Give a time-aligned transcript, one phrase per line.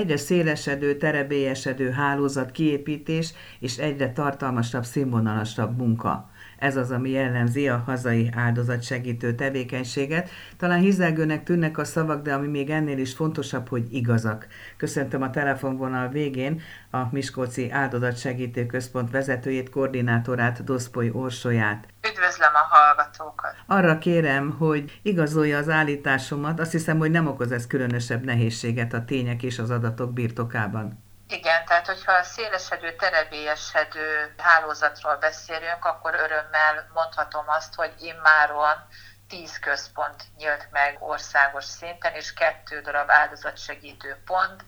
[0.00, 6.30] egyre szélesedő, terebélyesedő hálózat kiépítés és egyre tartalmasabb, színvonalasabb munka.
[6.60, 10.30] Ez az, ami jellemzi a hazai áldozatsegítő tevékenységet.
[10.56, 14.46] Talán hizelgőnek tűnnek a szavak, de ami még ennél is fontosabb, hogy igazak.
[14.76, 16.60] Köszöntöm a telefonvonal végén
[16.90, 21.86] a Miskolci Áldozatsegítő Központ vezetőjét, koordinátorát, Doszpoly Orsolyát.
[22.10, 23.54] Üdvözlöm a hallgatókat!
[23.66, 29.04] Arra kérem, hogy igazolja az állításomat, azt hiszem, hogy nem okoz ez különösebb nehézséget a
[29.04, 31.08] tények és az adatok birtokában.
[31.32, 38.88] Igen, tehát hogyha a szélesedő, terebélyesedő hálózatról beszélünk, akkor örömmel mondhatom azt, hogy immáron
[39.28, 44.64] tíz központ nyílt meg országos szinten, és kettő darab áldozatsegítő pont.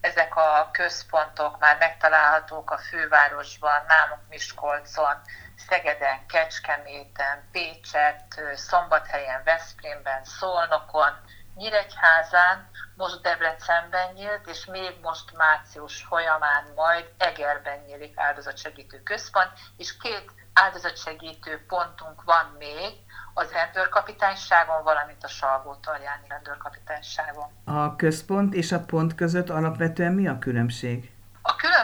[0.00, 5.20] Ezek a központok már megtalálhatók a fővárosban, nálunk Miskolcon,
[5.68, 11.12] Szegeden, Kecskeméten, Pécset, Szombathelyen, Veszprémben, Szolnokon,
[11.54, 19.96] Nyíregyházán, most Debrecenben nyílt, és még most március folyamán majd Egerben nyílik áldozatsegítő központ, és
[19.96, 22.92] két áldozatsegítő pontunk van még,
[23.34, 27.48] az rendőrkapitányságon, valamint a Salgó-Tarjáni rendőrkapitányságon.
[27.64, 31.13] A központ és a pont között alapvetően mi a különbség?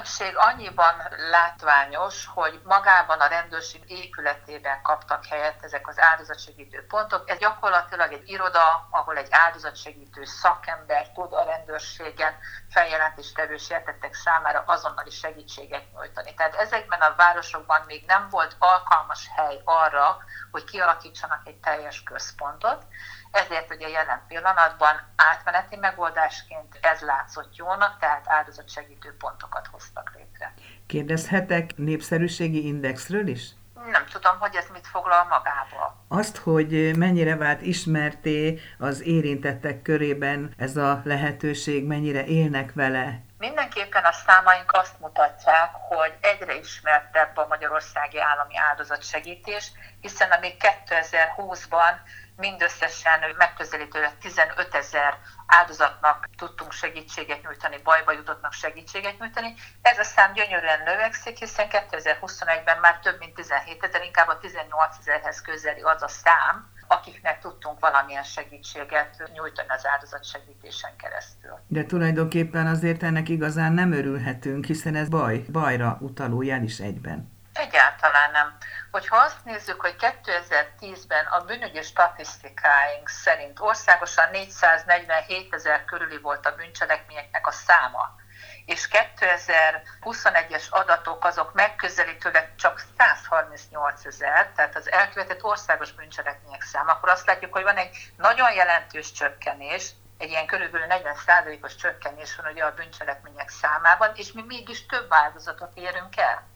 [0.00, 0.94] Különbség annyiban
[1.30, 7.30] látványos, hogy magában a rendőrség épületében kaptak helyet ezek az áldozatsegítő pontok.
[7.30, 12.34] Ez gyakorlatilag egy iroda, ahol egy áldozatsegítő szakember tud a rendőrségen
[12.70, 16.34] feljelentéstevő sértettek számára azonnali segítséget nyújtani.
[16.34, 20.18] Tehát ezekben a városokban még nem volt alkalmas hely arra,
[20.50, 22.84] hogy kialakítsanak egy teljes központot,
[23.30, 30.54] ezért ugye jelen pillanatban átmeneti megoldásként ez látszott jónak, tehát áldozatsegítő pontokat hoztak létre.
[30.86, 33.50] Kérdezhetek népszerűségi indexről is?
[33.90, 36.04] Nem tudom, hogy ez mit foglal magába.
[36.08, 44.04] Azt, hogy mennyire vált ismerté az érintettek körében ez a lehetőség, mennyire élnek vele, Mindenképpen
[44.04, 51.94] a számaink azt mutatják, hogy egyre ismertebb a magyarországi állami áldozatsegítés, hiszen amíg 2020-ban
[52.36, 59.54] mindösszesen megközelítőleg 15 ezer áldozatnak tudtunk segítséget nyújtani, bajba jutottnak segítséget nyújtani.
[59.82, 64.96] Ez a szám gyönyörűen növekszik, hiszen 2021-ben már több mint 17 ezer, inkább a 18
[65.00, 71.58] ezerhez közeli az a szám, akiknek tudtunk valamilyen segítséget nyújtani az áldozatsegítésen keresztül.
[71.66, 77.38] De tulajdonképpen azért ennek igazán nem örülhetünk, hiszen ez baj, bajra utaló jel is egyben.
[77.52, 78.56] Egyáltalán nem.
[78.90, 86.54] Hogyha azt nézzük, hogy 2010-ben a bűnügyi statisztikáink szerint országosan 447 ezer körüli volt a
[86.54, 88.14] bűncselekményeknek a száma,
[88.70, 88.88] és
[89.20, 97.26] 2021-es adatok azok megközelítőleg csak 138 ezer, tehát az elkövetett országos bűncselekmények száma, akkor azt
[97.26, 102.74] látjuk, hogy van egy nagyon jelentős csökkenés, egy ilyen körülbelül 40%-os csökkenés van ugye a
[102.74, 106.49] bűncselekmények számában, és mi mégis több áldozatot érünk el.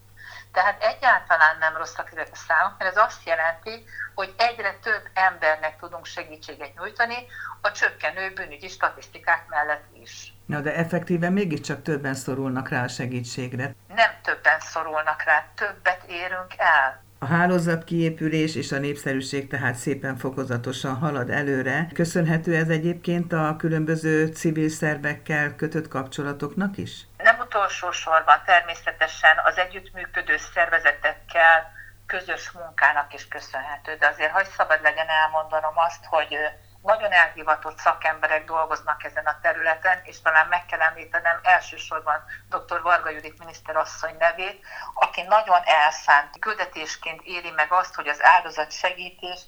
[0.55, 3.85] Tehát egyáltalán nem rosszak ezek a számok, mert ez azt jelenti,
[4.15, 7.19] hogy egyre több embernek tudunk segítséget nyújtani
[7.61, 10.33] a csökkenő bűnügyi statisztikák mellett is.
[10.47, 13.75] Na, de effektíven mégiscsak többen szorulnak rá a segítségre.
[13.89, 17.03] Nem többen szorulnak rá, többet érünk el.
[17.19, 21.89] A hálózat kiépülés és a népszerűség tehát szépen fokozatosan halad előre.
[21.93, 27.07] Köszönhető ez egyébként a különböző civil szervekkel kötött kapcsolatoknak is?
[27.55, 31.73] Utolsó sorban természetesen az együttműködő szervezetekkel
[32.07, 36.37] közös munkának is köszönhető, de azért hagy szabad legyen elmondanom azt, hogy
[36.83, 42.83] nagyon elhivatott szakemberek dolgoznak ezen a területen, és talán meg kell említenem elsősorban dr.
[42.83, 48.23] Varga Judit miniszterasszony nevét, aki nagyon elszánt küldetésként éri meg azt, hogy az
[48.69, 49.41] segítés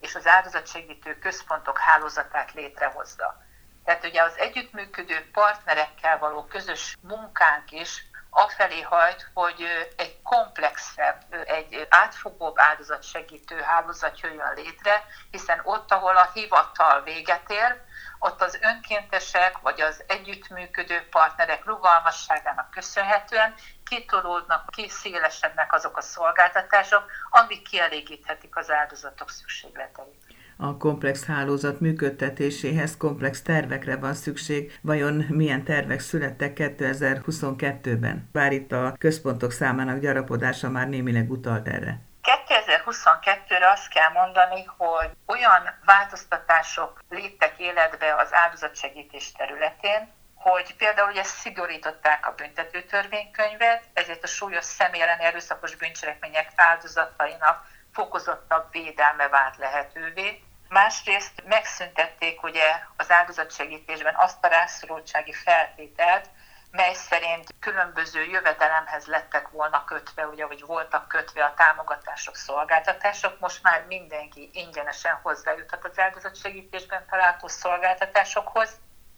[0.00, 3.43] és az áldozatsegítő központok hálózatát létrehozza.
[3.84, 9.64] Tehát ugye az együttműködő partnerekkel való közös munkánk is afelé hajt, hogy
[9.96, 17.82] egy komplexebb, egy átfogóbb áldozatsegítő hálózat jöjjön létre, hiszen ott, ahol a hivatal véget ér,
[18.18, 23.54] ott az önkéntesek vagy az együttműködő partnerek rugalmasságának köszönhetően
[23.84, 30.23] kitolódnak, kiszélesednek azok a szolgáltatások, amik kielégíthetik az áldozatok szükségleteit
[30.56, 34.78] a komplex hálózat működtetéséhez komplex tervekre van szükség.
[34.82, 38.28] Vajon milyen tervek születtek 2022-ben?
[38.32, 42.00] Bár itt a központok számának gyarapodása már némileg utalt erre.
[42.22, 51.22] 2022-re azt kell mondani, hogy olyan változtatások léptek életbe az áldozatsegítés területén, hogy például ugye
[51.22, 59.56] szigorították a büntető törvénykönyvet, ezért a súlyos személy ellen erőszakos bűncselekmények áldozatainak fokozottabb védelme vált
[59.56, 60.42] lehetővé.
[60.68, 66.28] Másrészt megszüntették ugye az áldozatsegítésben azt a rászorultsági feltételt,
[66.70, 73.62] mely szerint különböző jövedelemhez lettek volna kötve, ugye, vagy voltak kötve a támogatások, szolgáltatások, most
[73.62, 78.70] már mindenki ingyenesen hozzájuthat az áldozatsegítésben található szolgáltatásokhoz,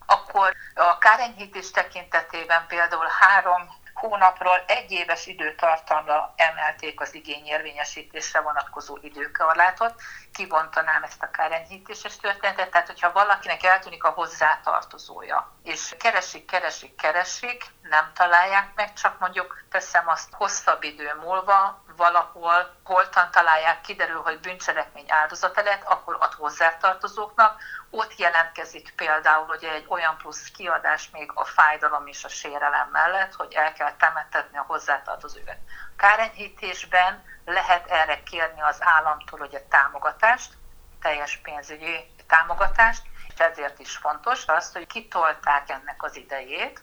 [0.06, 9.94] akkor a kárenyhítés tekintetében például három hónapról egy éves időtartamra emelték az igényérvényesítésre vonatkozó időkorlátot.
[10.32, 17.64] Kibontanám ezt a kárenyhítéses történetet, tehát hogyha valakinek eltűnik a hozzátartozója, és keresik, keresik, keresik,
[17.82, 24.40] nem találják meg, csak mondjuk teszem azt hosszabb idő múlva, valahol holtan találják, kiderül, hogy
[24.40, 27.60] bűncselekmény áldozata lett, akkor a hozzátartozóknak
[27.90, 33.34] ott jelentkezik például hogy egy olyan plusz kiadás még a fájdalom és a sérelem mellett,
[33.34, 35.56] hogy el kell temetetni a hozzátartozókat.
[35.96, 40.52] Kárenyhítésben lehet erre kérni az államtól, a támogatást,
[41.00, 46.82] teljes pénzügyi támogatást, és ezért is fontos az, hogy kitolták ennek az idejét,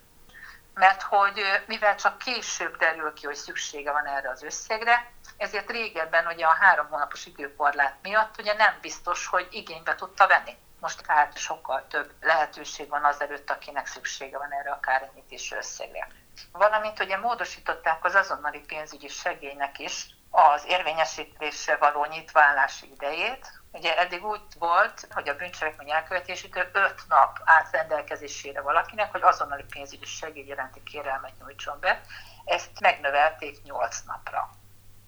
[0.73, 6.27] mert hogy mivel csak később derül ki, hogy szüksége van erre az összegre, ezért régebben
[6.27, 10.57] ugye a három hónapos időkorlát miatt ugye nem biztos, hogy igénybe tudta venni.
[10.79, 16.07] Most hát sokkal több lehetőség van az előtt, akinek szüksége van erre a kárenyítési összegre.
[16.51, 24.25] Valamint ugye módosították az azonnali pénzügyi segélynek is az érvényesítésre való nyitválási idejét, Ugye eddig
[24.25, 30.43] úgy volt, hogy a bűncselekmény elkövetésétől öt nap állt rendelkezésére valakinek, hogy azonnali pénzügyi segély
[30.43, 32.01] iránti kérelmet nyújtson be.
[32.45, 34.49] Ezt megnövelték nyolc napra.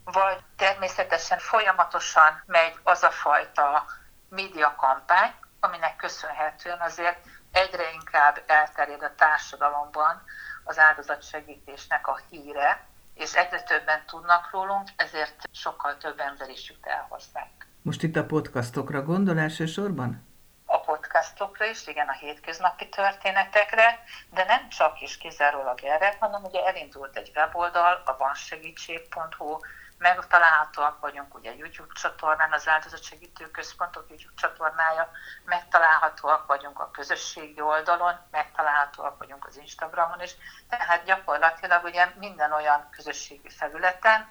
[0.03, 3.85] Vagy természetesen folyamatosan megy az a fajta
[4.29, 10.23] médiakampány, aminek köszönhetően azért egyre inkább elterjed a társadalomban
[10.63, 16.87] az áldozatsegítésnek a híre, és egyre többen tudnak rólunk, ezért sokkal több ember is jut
[16.87, 17.65] el hozzánk.
[17.85, 20.27] Most itt a podcastokra gondol elsősorban?
[20.65, 23.99] A podcastokra is, igen, a hétköznapi történetekre,
[24.29, 29.57] de nem csak is kizárólag erre, hanem ugye elindult egy weboldal, a vansegítség.hu,
[29.97, 35.11] megtalálhatóak vagyunk ugye YouTube csatornán, az áldozatsegítő központok YouTube csatornája,
[35.43, 40.35] megtalálhatóak vagyunk a közösségi oldalon, megtalálhatóak vagyunk az Instagramon is,
[40.69, 44.27] tehát gyakorlatilag ugye minden olyan közösségi felületen,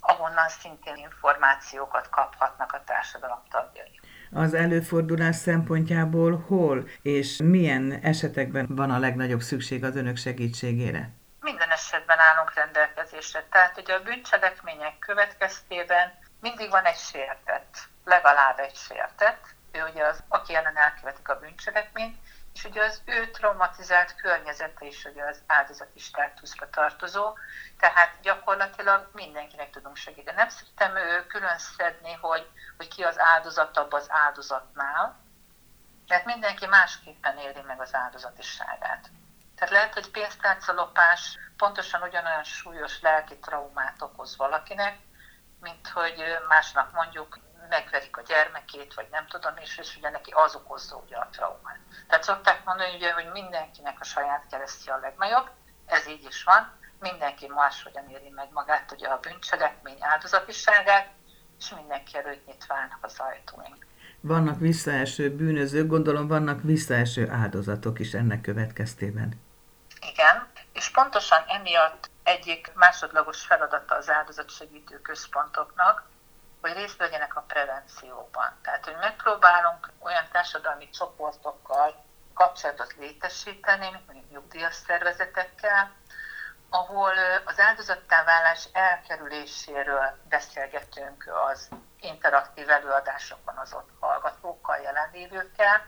[0.00, 4.00] ahonnan szintén információkat kaphatnak a társadalom tagjai.
[4.32, 11.10] Az előfordulás szempontjából hol és milyen esetekben van a legnagyobb szükség az önök segítségére?
[11.40, 13.46] Minden esetben állunk rendelkezésre.
[13.50, 20.22] Tehát ugye a bűncselekmények következtében mindig van egy sértett, legalább egy sértett, ő ugye az,
[20.28, 22.16] aki ellen elkövetik a bűncselekményt,
[22.54, 27.36] és ugye az ő traumatizált környezete is ugye az áldozati státuszba tartozó,
[27.78, 30.36] tehát gyakorlatilag mindenkinek tudunk segíteni.
[30.36, 35.20] Nem szeretem külön szedni, hogy, hogy ki az áldozatabb az áldozatnál,
[36.08, 39.10] mert mindenki másképpen éli meg az áldozatiságát.
[39.54, 44.98] Tehát lehet, hogy pénztárcalopás pontosan ugyanolyan súlyos lelki traumát okoz valakinek,
[45.60, 47.38] mint hogy másnak mondjuk
[47.70, 51.78] megverik a gyermekét, vagy nem tudom is, és ugye neki az okozza ugye a traumát.
[52.08, 55.50] Tehát szokták mondani, ugye, hogy mindenkinek a saját keresztje a legnagyobb,
[55.86, 61.08] ez így is van, mindenki máshogyan éri meg magát, ugye a bűncselekmény áldozatiságát,
[61.58, 63.86] és mindenki előtt nyitva állnak az ajtóink.
[64.20, 69.40] Vannak visszaeső bűnözők, gondolom vannak visszaeső áldozatok is ennek következtében.
[70.12, 76.08] Igen, és pontosan emiatt egyik másodlagos feladata az áldozatsegítő központoknak,
[76.60, 78.58] hogy részt vegyenek a prevencióban.
[78.62, 85.92] Tehát, hogy megpróbálunk olyan társadalmi csoportokkal kapcsolatot létesíteni, mondjuk nyugdíjas szervezetekkel,
[86.70, 87.12] ahol
[87.44, 91.68] az áldozattá válás elkerüléséről beszélgetünk az
[92.00, 95.86] interaktív előadásokon az ott hallgatókkal, jelenlévőkkel,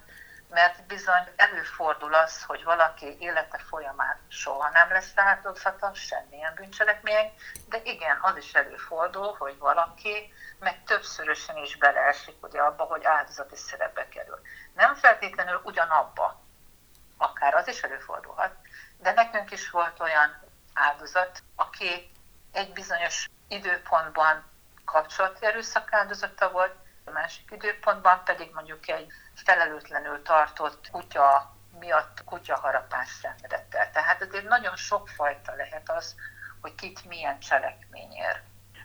[0.53, 7.33] mert bizony előfordul az, hogy valaki élete folyamán soha nem lesz áldozata semmilyen bűncselekmény,
[7.69, 13.57] de igen, az is előfordul, hogy valaki meg többszörösen is beleesik ugye abba, hogy áldozati
[13.57, 14.41] szerepbe kerül.
[14.75, 16.41] Nem feltétlenül ugyanabba,
[17.17, 18.55] akár az is előfordulhat,
[18.99, 20.43] de nekünk is volt olyan
[20.75, 22.11] áldozat, aki
[22.53, 24.51] egy bizonyos időpontban
[24.85, 33.09] kapcsolati erőszak áldozata volt, a másik időpontban pedig mondjuk egy felelőtlenül tartott kutya miatt kutyaharapás
[33.09, 33.91] szenvedett el.
[33.91, 36.17] Tehát azért nagyon sokfajta lehet az,
[36.61, 38.43] hogy kit milyen cselekmény ér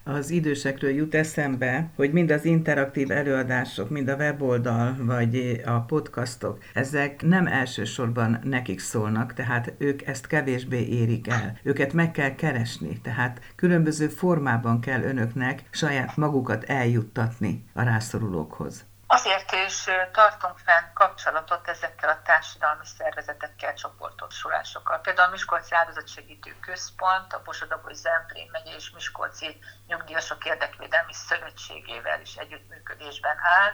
[0.08, 6.64] az idősekről jut eszembe, hogy mind az interaktív előadások, mind a weboldal, vagy a podcastok,
[6.74, 11.60] ezek nem elsősorban nekik szólnak, tehát ők ezt kevésbé érik el.
[11.64, 18.86] Őket meg kell keresni, tehát különböző formában kell önöknek saját magukat eljuttatni a rászorulókhoz.
[19.10, 25.00] Azért is tartunk fenn kapcsolatot ezekkel a társadalmi szervezetekkel, csoportosulásokkal.
[25.00, 32.36] Például a Miskolci Áldozatsegítő Központ, a Bosodaboly Zemplén megye és Miskolci Nyugdíjasok Érdekvédelmi Szövetségével is
[32.36, 33.74] együttműködésben áll,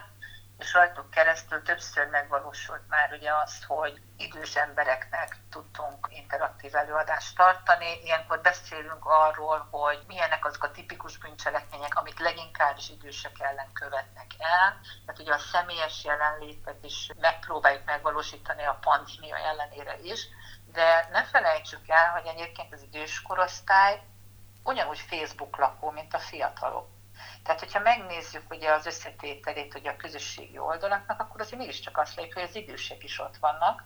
[0.58, 8.00] és rajtuk keresztül többször megvalósult már ugye az, hogy idős embereknek tudtunk interaktív előadást tartani.
[8.02, 14.30] Ilyenkor beszélünk arról, hogy milyenek azok a tipikus bűncselekmények, amit leginkább is idősek ellen követnek
[14.38, 14.80] el.
[15.06, 20.28] Tehát ugye a személyes jelenlétet is megpróbáljuk megvalósítani a pandémia ellenére is,
[20.72, 24.00] de ne felejtsük el, hogy egyébként az idős korosztály
[24.62, 26.93] ugyanúgy Facebook lakó, mint a fiatalok.
[27.42, 32.34] Tehát, hogyha megnézzük ugye az összetételét ugye a közösségi oldalaknak, akkor azért mégiscsak azt látjuk,
[32.34, 33.84] hogy az idősek is ott vannak,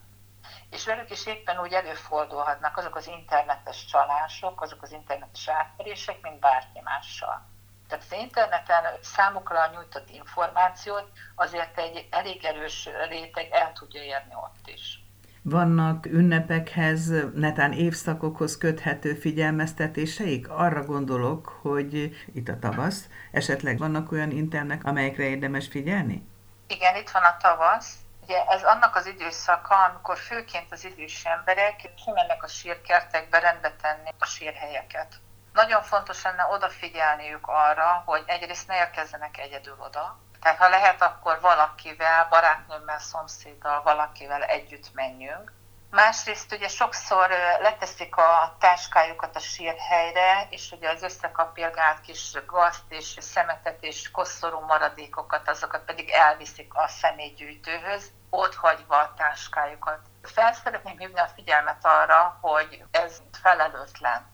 [0.71, 6.41] és velük is éppen úgy előfordulhatnak azok az internetes csalások, azok az internetes átverések, mint
[6.41, 7.47] bárki mással.
[7.89, 14.69] Tehát az interneten számukra nyújtott információt azért egy elég erős réteg el tudja érni ott
[14.69, 15.08] is.
[15.43, 20.49] Vannak ünnepekhez, netán évszakokhoz köthető figyelmeztetéseik?
[20.49, 21.93] Arra gondolok, hogy
[22.35, 26.29] itt a tavasz, esetleg vannak olyan internek, amelyekre érdemes figyelni?
[26.67, 27.95] Igen, itt van a tavasz.
[28.23, 34.11] Ugye ez annak az időszaka, amikor főként az idős emberek kimennek a sírkertekbe rendbe tenni
[34.19, 35.15] a sírhelyeket.
[35.53, 41.41] Nagyon fontos lenne odafigyelniük arra, hogy egyrészt ne érkezzenek egyedül oda, tehát ha lehet, akkor
[41.41, 45.53] valakivel, barátnőmmel, szomszéddal, valakivel együtt menjünk.
[45.91, 47.29] Másrészt ugye sokszor
[47.61, 54.61] leteszik a táskájukat a sírhelyre, és ugye az összekapilgált kis gazt és szemetet és koszorú
[54.61, 60.01] maradékokat, azokat pedig elviszik a személygyűjtőhöz, ott hagyva a táskájukat.
[60.23, 64.27] Fel szeretném hívni a figyelmet arra, hogy ez felelőtlen.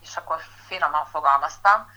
[0.00, 1.90] És akkor finoman fogalmaztam,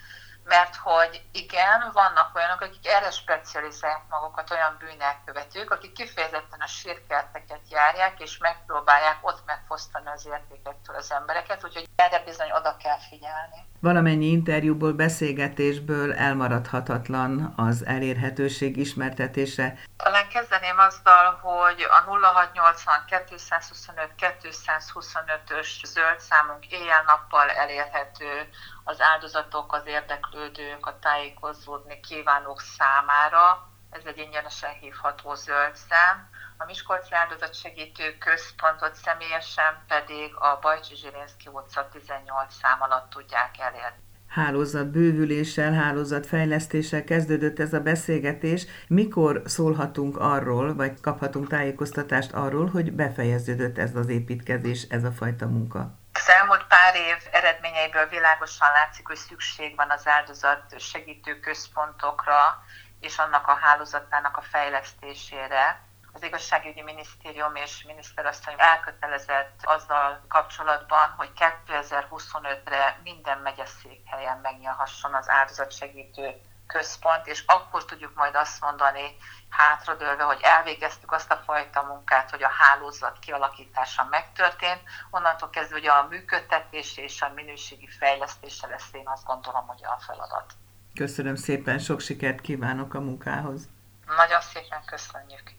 [0.45, 7.61] mert hogy igen, vannak olyanok, akik erre specializálják magukat, olyan bűnelkövetők, akik kifejezetten a sírkerteket
[7.69, 13.59] járják, és megpróbálják ott megfosztani az értékektől az embereket, úgyhogy erre bizony oda kell figyelni.
[13.79, 19.77] Valamennyi interjúból, beszélgetésből elmaradhatatlan az elérhetőség ismertetése.
[19.97, 22.95] Talán kezdeném azzal, hogy a 0680
[23.27, 28.49] 225 225-ös zöld számunk éjjel-nappal elérhető
[28.83, 30.34] az áldozatok, az érdeklődők,
[30.81, 33.69] a tájékozódni kívánók számára.
[33.89, 36.29] Ez egy ingyenesen hívható zöld szám.
[36.57, 44.05] A Miskolci Áldozatsegítő Központot személyesen pedig a Bajcsi Zsirinszki utca 18 szám alatt tudják elérni
[44.35, 48.65] hálózat bővüléssel, hálózat fejlesztéssel kezdődött ez a beszélgetés.
[48.87, 55.47] Mikor szólhatunk arról, vagy kaphatunk tájékoztatást arról, hogy befejeződött ez az építkezés, ez a fajta
[55.47, 55.79] munka?
[56.13, 62.63] Az elmúlt pár év eredményeiből világosan látszik, hogy szükség van az áldozat segítő központokra
[62.99, 65.81] és annak a hálózatának a fejlesztésére.
[66.13, 71.31] Az igazságügyi minisztérium és miniszterasszony elkötelezett azzal kapcsolatban, hogy
[71.67, 79.15] 2025-re minden megyeszékhelyen megnyilhasson az áldozatsegítő központ, és akkor tudjuk majd azt mondani
[79.49, 84.81] hátradőlve, hogy elvégeztük azt a fajta munkát, hogy a hálózat kialakítása megtörtént.
[85.11, 89.99] Onnantól kezdve hogy a működtetés és a minőségi fejlesztése lesz én azt gondolom, hogy a
[89.99, 90.53] feladat.
[90.93, 93.67] Köszönöm szépen, sok sikert kívánok a munkához.
[94.05, 95.51] Nagyon szépen köszönjük.